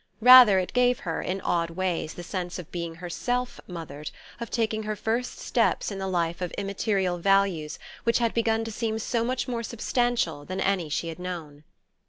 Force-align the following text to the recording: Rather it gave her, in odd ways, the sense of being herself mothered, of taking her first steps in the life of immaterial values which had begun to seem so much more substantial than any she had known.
Rather 0.21 0.57
it 0.57 0.73
gave 0.73 1.01
her, 1.01 1.21
in 1.21 1.39
odd 1.41 1.69
ways, 1.69 2.15
the 2.15 2.23
sense 2.23 2.57
of 2.57 2.71
being 2.71 2.95
herself 2.95 3.59
mothered, 3.67 4.09
of 4.39 4.49
taking 4.49 4.81
her 4.81 4.95
first 4.95 5.37
steps 5.37 5.91
in 5.91 5.99
the 5.99 6.07
life 6.07 6.41
of 6.41 6.49
immaterial 6.53 7.19
values 7.19 7.77
which 8.03 8.17
had 8.17 8.33
begun 8.33 8.63
to 8.63 8.71
seem 8.71 8.97
so 8.97 9.23
much 9.23 9.47
more 9.47 9.61
substantial 9.61 10.43
than 10.43 10.59
any 10.59 10.89
she 10.89 11.09
had 11.09 11.19
known. 11.19 11.63